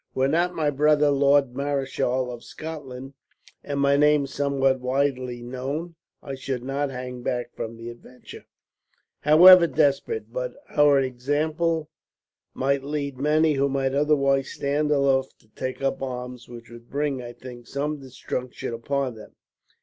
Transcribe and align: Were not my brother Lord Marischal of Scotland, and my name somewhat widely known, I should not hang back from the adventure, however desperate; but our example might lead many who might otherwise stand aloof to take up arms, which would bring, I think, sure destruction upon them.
Were 0.15 0.27
not 0.27 0.55
my 0.55 0.71
brother 0.71 1.11
Lord 1.11 1.53
Marischal 1.55 2.31
of 2.31 2.43
Scotland, 2.43 3.13
and 3.63 3.79
my 3.79 3.95
name 3.97 4.25
somewhat 4.25 4.79
widely 4.79 5.43
known, 5.43 5.93
I 6.23 6.33
should 6.33 6.63
not 6.63 6.89
hang 6.89 7.21
back 7.21 7.53
from 7.55 7.77
the 7.77 7.91
adventure, 7.91 8.47
however 9.19 9.67
desperate; 9.67 10.33
but 10.33 10.55
our 10.71 10.99
example 10.99 11.91
might 12.55 12.83
lead 12.83 13.19
many 13.19 13.53
who 13.53 13.69
might 13.69 13.93
otherwise 13.93 14.49
stand 14.49 14.89
aloof 14.89 15.37
to 15.37 15.47
take 15.49 15.83
up 15.83 16.01
arms, 16.01 16.49
which 16.49 16.71
would 16.71 16.89
bring, 16.89 17.21
I 17.21 17.33
think, 17.33 17.67
sure 17.67 17.95
destruction 17.95 18.73
upon 18.73 19.13
them. 19.13 19.35